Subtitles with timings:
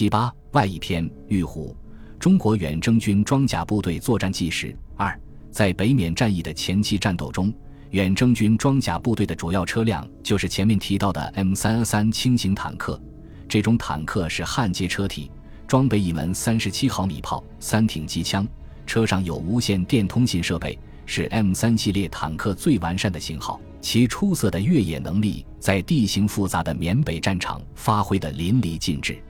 [0.00, 1.76] 七八外一篇玉虎，
[2.18, 5.14] 中国远征军装甲部队作战纪实二，
[5.50, 7.52] 在北缅战役的前期战斗中，
[7.90, 12.98] 远征军装甲部队的主要车辆就是前面提到的 M 三三轻型坦克。
[13.46, 15.30] 这种坦克是焊接车体，
[15.66, 18.48] 装备一门三十七毫米炮、三挺机枪，
[18.86, 23.60] 车上有无线电通信设备，是 M 三系列坦克最完善的型号。
[23.82, 29.22] 其出色的越野能力在地形复杂的缅北战场发挥得淋漓尽致。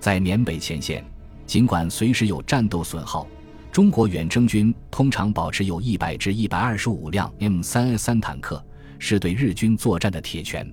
[0.00, 1.04] 在缅北前线，
[1.46, 3.26] 尽管随时有战斗损耗，
[3.72, 8.64] 中国远征军通常保持有一百至一百二十五辆 M 三三坦克，
[8.98, 10.70] 是对日军作战的铁拳。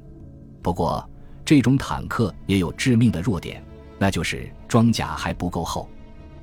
[0.62, 1.08] 不过，
[1.44, 3.64] 这种坦克也有致命的弱点，
[4.00, 5.90] 那就是装甲还不够厚。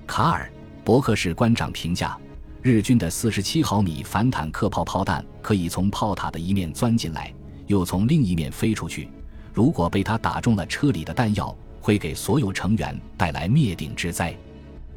[0.07, 0.51] 卡尔·
[0.85, 2.17] 伯克士官长评价，
[2.61, 7.33] 日军的四十七毫米反坦克炮炮弹可以从炮塔的一面钻进来，
[7.67, 9.09] 又从另一面飞出去。
[9.53, 14.35] 如果被他打中了车里的弹药，会给所有成员带来灭顶之灾。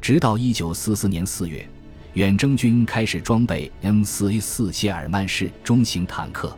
[0.00, 1.68] 直到一九四四年四月，
[2.14, 6.56] 远征军开始装备 M 四 A 四谢尔曼式中型坦克。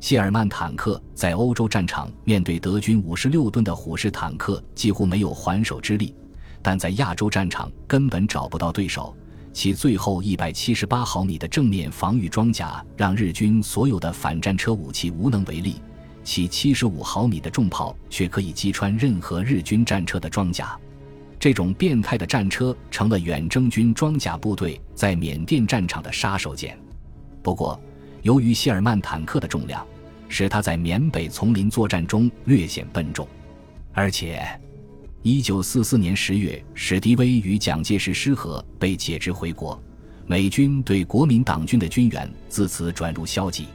[0.00, 6.14] 谢尔曼坦克在欧洲战场面对德军五十六吨的虎式坦克几乎没有还手之力，
[6.62, 9.14] 但在亚洲战场根本找不到对手。
[9.52, 15.76] 其最后一百七十八毫米的正面防御装甲让日军所有的反战车武器无能为力，
[16.28, 20.78] 其七十五毫米的重炮却可以击穿任何日军战车的装甲。
[21.40, 26.76] 这种变态的战车成了远征军装甲部队在缅甸战场的杀手锏。
[27.42, 27.80] 不过，
[28.20, 29.82] 由于谢尔曼坦克的重量，
[30.28, 33.26] 使他在缅北丛林作战中略显笨重，
[33.94, 34.46] 而且，
[35.22, 39.82] 一九四四年十月，史迪威与蒋介石失和，被解职回国，
[40.26, 43.66] 美军对国民党军的军援自此转入消极，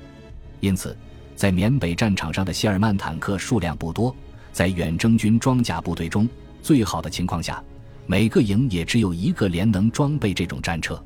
[0.60, 0.96] 因此，
[1.36, 4.16] 在缅北战场上的谢尔曼坦克数量不多，
[4.52, 6.28] 在远征军装甲部队中，
[6.62, 7.64] 最好的情况下，
[8.06, 11.04] 每个营也只有一个连能装备这种战车。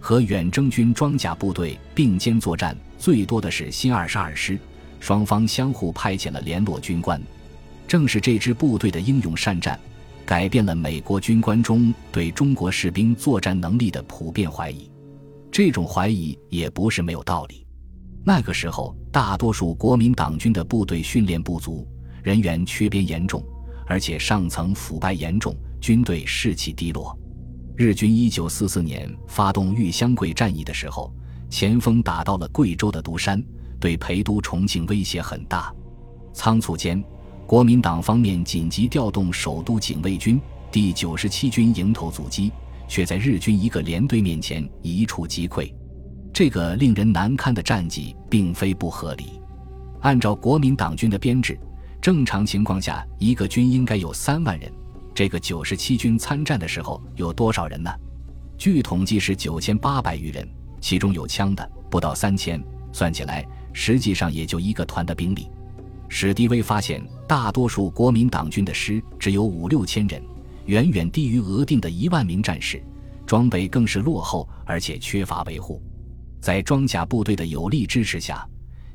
[0.00, 4.58] 和远征军装甲部队并肩作战最多的是新二十二师，
[4.98, 7.20] 双方相互派遣了联络军官。
[7.86, 9.78] 正是这支部队的英勇善战，
[10.24, 14.90] 改变了美国军官中对中国士兵作战能力的普遍怀疑。
[15.52, 17.66] 这种怀疑也不是没有道理。
[18.22, 21.86] 那个时候，大多数国民党军的部队训练不足，
[22.22, 23.42] 人员缺编严重，
[23.86, 27.18] 而且上层腐败严重，军队士气低落。
[27.76, 31.10] 日军一九四四年发动豫湘桂战役的时候，
[31.48, 33.42] 前锋打到了贵州的独山，
[33.80, 35.74] 对陪都重庆威胁很大。
[36.34, 37.02] 仓促间，
[37.46, 40.38] 国民党方面紧急调动首都警卫军
[40.70, 42.52] 第九十七军迎头阻击，
[42.86, 45.72] 却在日军一个连队面前一触即溃。
[46.32, 49.40] 这个令人难堪的战绩并非不合理。
[50.00, 51.58] 按照国民党军的编制，
[52.00, 54.72] 正常情况下一个军应该有三万人。
[55.14, 57.90] 这个九十七军参战的时候有多少人呢？
[58.56, 60.48] 据统计是九千八百余人，
[60.80, 65.50] 其中有枪的不到三千，算起来实际上也就一个团的兵力。
[66.08, 70.22] 史迪威发现，大多数国民党军的师只有五六千人，
[70.66, 72.82] 远远低于额定的一万名战士，
[73.26, 75.82] 装备更是落后，而且缺乏维护。
[76.40, 78.46] 在装甲部队的有力支持下，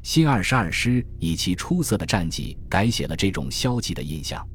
[0.02, 4.46] 新二十二师以其出色的战绩改写了这种消极的印象。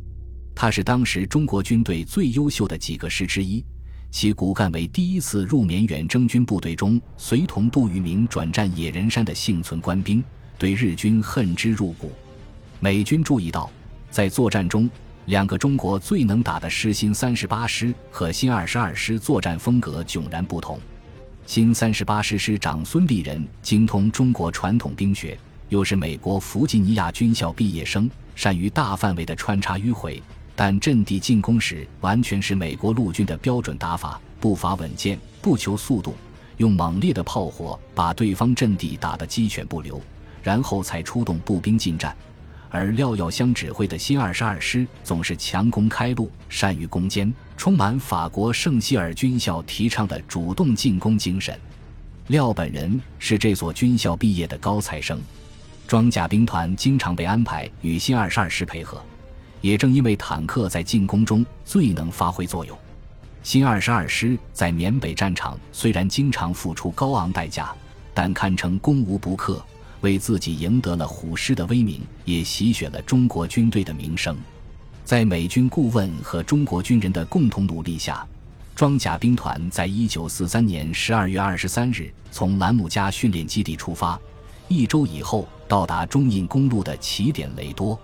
[0.54, 3.64] 他是当时中国军队最优秀的几个师之一，
[4.10, 10.22] 其骨干为第一次入缅远征军部队中随同杜聿明转战野人山的幸存官兵，
[10.58, 12.10] 对日军恨之入骨。
[12.80, 13.70] 美军注意到，
[14.10, 14.90] 在作战中，
[15.26, 20.78] 两个中国最能打的师新三十八师和新二十二师作战风格迥然不同。
[21.50, 25.36] 新三十八师师长孙立人精通中国传统兵学，
[25.68, 30.22] 又是美国弗吉尼亚军校毕业生，善于大范围的穿插迂回。
[30.54, 36.14] 但阵地进攻时，完全是美国陆军的标准打法，步伐稳健，不求速度，
[36.58, 40.00] 用猛烈的炮火把对方阵地打得鸡犬不留，
[40.44, 42.16] 然后才出动步兵进战。
[42.70, 51.58] 而廖耀湘指挥的新二十二师总是强攻开路，善于攻坚，充满法国圣希尔军校提倡的主动进攻精神。
[52.28, 55.20] 廖本人是这所军校毕业的高材生，
[55.88, 59.02] 装甲兵团经常被安排与新二十二师配合。
[59.60, 62.78] 也正因为坦克在进攻中最能发挥作用，
[63.42, 67.74] 新二十二师在缅北战场虽然经常付出高昂代价，
[68.14, 69.62] 但堪称攻无不克，
[70.00, 74.36] 为自己赢得了虎师的威名，也洗雪了中国军队的名声。
[75.04, 78.26] 在美军顾问和中国军人的共同努力下，
[78.74, 84.18] 装甲兵团在一九四三年十二月二十三日从兰姆加训练基地出发，
[84.68, 87.98] 一周以后到达中印公路的起点雷多。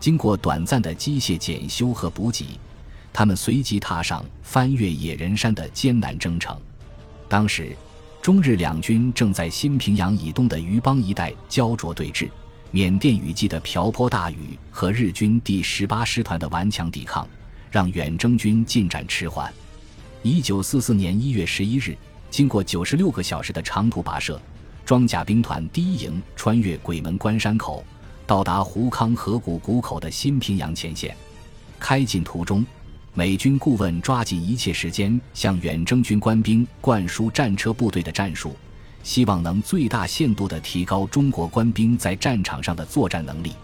[0.00, 2.46] 经过短暂的机械检修和补给，
[3.12, 6.56] 他们随即踏上翻越野人山的艰难征程。
[7.28, 7.76] 当时，
[8.28, 12.28] 中日两军正在新平阳以东的渔邦一带焦灼对峙。
[12.70, 17.26] 缅甸雨季的瓢泼大雨和日军第十八师团的顽强抵抗，
[17.70, 19.50] 让远征军进展迟缓。
[20.22, 21.96] 一九四四年一月十一日，
[22.28, 24.38] 经过九十六个小时的长途跋涉，
[24.84, 27.82] 装甲兵团第一营穿越鬼门关山口，
[28.26, 31.16] 到达胡康河谷谷口的新平阳前线。
[31.78, 32.62] 开进途中，
[33.18, 38.54] 美军顾问抓紧一切时间向远征军官兵灌输战车部队的战术。
[39.02, 43.54] 希望能最大限度地提高中国官兵在战场上的作战能力。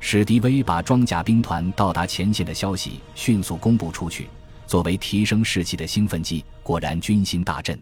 [0.00, 4.26] 史迪威把装甲兵团到达前线的消息迅速公布出去，
[4.66, 6.44] 作为提升士气的兴奋剂。
[6.64, 7.80] 果然军心大振。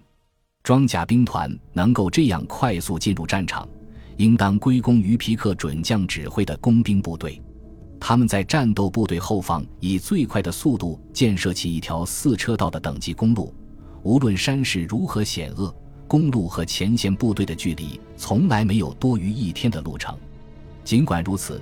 [0.62, 3.66] 装甲兵团能够这样快速进入战场，
[4.18, 7.40] 应当归功于皮克准将指挥的工兵部队。
[7.98, 13.52] 他们在战斗部队后方以最快的速度建设起一条四车道的等级公路，
[14.02, 15.74] 无论山势如何险恶。
[16.08, 20.16] 公路和前线部队的距离从来没有多于一天的路程。
[20.84, 21.60] 尽管如此，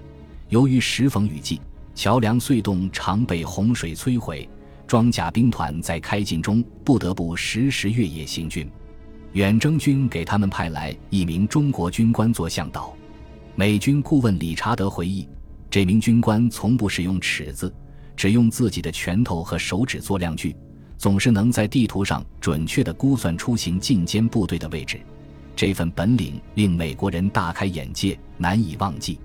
[0.50, 1.62] 由于时逢雨季，
[1.94, 4.46] 桥梁隧洞常被洪水摧毁，
[4.86, 8.70] 装甲兵团在开进中不得不时时越野行军。
[9.32, 12.94] 远征军给他们派来一名中国军官做向导。
[13.54, 15.26] 美军顾问理查德回忆，
[15.74, 17.74] 这名军官从不使用尺子，
[18.14, 20.54] 只用自己的拳头和手指做量具。
[20.96, 25.00] 总是能在地图上准确地估算出行进歼部队的位置，
[25.56, 29.18] 这份本领令美国人大开眼界，难以忘记。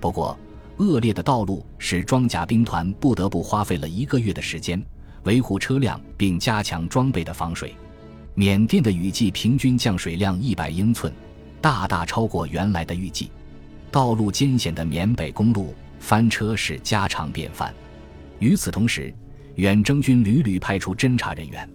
[0.00, 0.36] 不过，
[0.78, 4.84] 恶劣的道路使装甲兵团不得不花费了一个月的时间
[5.22, 7.72] 维护车辆，并加强装备的防水。
[8.34, 11.14] 缅甸的雨季平均降水量一百英寸，
[11.60, 13.30] 大大超过原来的预计。
[13.92, 15.72] 道路艰险的缅北公路
[16.04, 17.74] 翻车是家常便饭。
[18.38, 19.12] 与此同时，
[19.54, 21.66] 远征军屡屡派出侦察人员，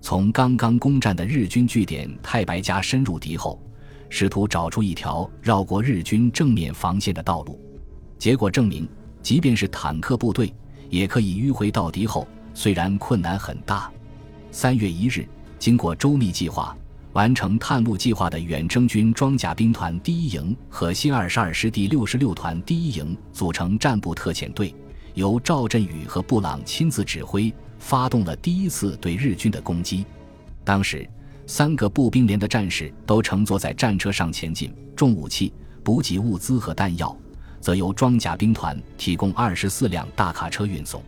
[0.00, 3.62] 从刚刚攻占的日军据点太白家深入敌后，
[4.08, 7.60] 试图找出一条绕过日军正面防线的道路。
[8.18, 8.88] 结果证明，
[9.22, 10.52] 即便是坦克部队
[10.88, 13.88] 也可以迂回到敌后，虽然困难很大。
[14.50, 15.24] 三月一日，
[15.60, 16.76] 经过周密计划，
[17.12, 24.74] 完成探路计划的远征军装甲兵团第一营和新二十二师第六十六团第一营组成战部特遣队。
[25.14, 30.06] 由赵振宇和布朗亲自指挥，发动了第一次对日军的攻击。
[30.64, 31.06] 当时，
[31.46, 35.52] 三个步兵连的战士都乘坐在战车上前进，重武器、
[35.82, 37.14] 补给物资和弹药
[37.60, 41.02] 则由装甲兵团提供二十四辆大卡车运送。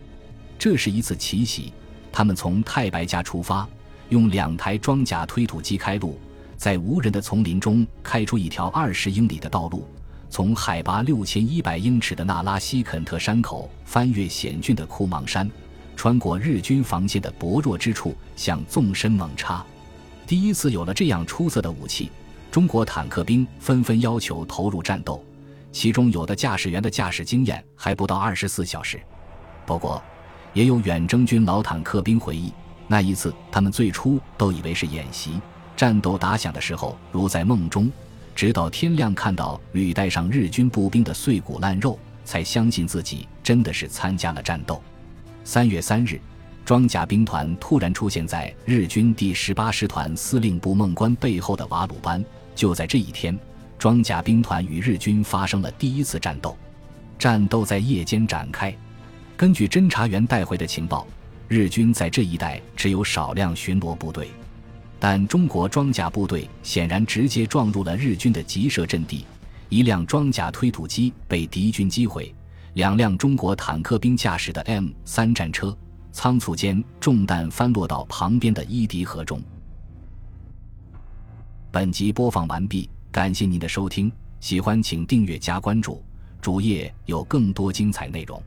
[0.59, 1.73] 这是一次奇袭，
[2.11, 3.67] 他们从太白家出发，
[4.09, 6.19] 用两台装甲推土机开路，
[6.57, 9.87] 在无人的丛林中开出一条二十英里的道路。
[10.31, 15.51] 从海拔六千一百英尺的纳拉西肯特山口翻越险峻的库芒山，
[15.95, 19.63] 穿过日军防线的薄弱之处，向纵深猛插。
[20.27, 22.11] 第一次有了这样出色的武器，
[22.51, 25.23] 中国坦克兵纷纷要求投入战斗，
[25.71, 28.99] 其中有的驾驶员的驾驶经验还不到二十四小时。
[29.67, 30.03] 不过，
[30.55, 32.51] 也有远征军老坦克兵回忆，
[32.89, 35.41] 那一次他们最初都以为是演习，
[35.77, 37.91] 战斗打响的时候如在梦中。
[38.35, 44.83] 直到天亮，看到履带上日军步兵的碎骨烂肉，才相信自己真的是参加了战斗。
[45.45, 46.19] 三月三日，
[46.65, 52.25] 装甲兵团突然出现在日军第十八师团司令部孟关背后的瓦鲁班。
[52.55, 53.39] 就在这一天，
[53.79, 56.57] 装甲兵团与日军发生了第一次战斗。
[57.19, 58.75] 战斗在夜间展开。
[59.37, 61.07] 根据侦查员带回的情报，
[61.53, 64.31] 日军在这一带只有少量巡逻部队。
[64.99, 69.27] 但中国装甲部队显然直接撞入了日军的集射阵地，
[69.69, 72.35] 一辆装甲推土机被敌军击毁，
[72.73, 75.77] 两辆中国坦克兵驾驶的 M 三战车
[76.11, 79.39] 仓促间中弹翻落到旁边的伊犁河中。
[81.71, 86.03] 本集播放完毕，感谢您的收听，喜欢请订阅加关注，
[86.41, 88.43] 主页有更多精彩内容。